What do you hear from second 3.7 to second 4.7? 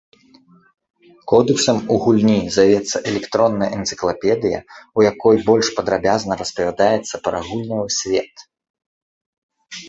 энцыклапедыя,